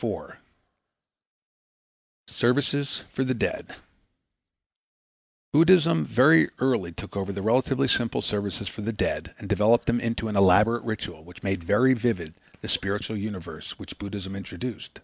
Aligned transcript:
4. 0.00 0.38
Services 2.26 3.04
for 3.10 3.24
the 3.24 3.32
Dead 3.32 3.74
Buddhism 5.50 6.04
very 6.04 6.50
early 6.58 6.92
took 6.92 7.16
over 7.16 7.32
the 7.32 7.40
relatively 7.40 7.88
simple 7.88 8.20
services 8.20 8.68
for 8.68 8.82
the 8.82 8.92
dead 8.92 9.34
and 9.38 9.48
developed 9.48 9.86
them 9.86 9.98
into 9.98 10.28
an 10.28 10.36
elaborate 10.36 10.82
ritual 10.82 11.24
which 11.24 11.42
made 11.42 11.64
very 11.64 11.94
vivid 11.94 12.34
the 12.60 12.68
spiritual 12.68 13.16
universe 13.16 13.78
which 13.78 13.96
Buddhism 13.98 14.36
introduced. 14.36 15.00